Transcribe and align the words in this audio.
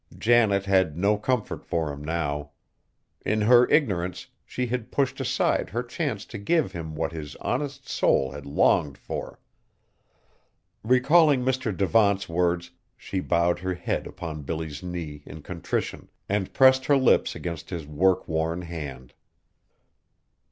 Janet 0.17 0.65
had 0.65 0.97
no 0.97 1.15
comfort 1.15 1.63
for 1.63 1.93
him 1.93 2.03
now. 2.03 2.53
In 3.23 3.41
her 3.41 3.69
ignorance 3.69 4.25
she 4.43 4.65
had 4.65 4.91
pushed 4.91 5.19
aside 5.21 5.69
her 5.69 5.83
chance 5.83 6.25
to 6.25 6.39
give 6.39 6.71
him 6.71 6.95
what 6.95 7.11
his 7.11 7.35
honest 7.35 7.87
soul 7.87 8.31
had 8.31 8.43
longed 8.47 8.97
for. 8.97 9.39
Recalling 10.83 11.45
Mr. 11.45 11.71
Devant's 11.77 12.27
words, 12.27 12.71
she 12.97 13.19
bowed 13.19 13.59
her 13.59 13.75
head 13.75 14.07
upon 14.07 14.41
Billy's 14.41 14.81
knee 14.81 15.21
in 15.27 15.43
contrition, 15.43 16.09
and 16.27 16.51
pressed 16.51 16.85
her 16.85 16.97
lips 16.97 17.35
against 17.35 17.69
his 17.69 17.85
work 17.85 18.27
worn 18.27 18.63
hand. 18.63 19.13